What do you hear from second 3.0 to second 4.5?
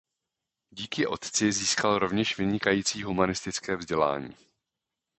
humanistické vzdělání.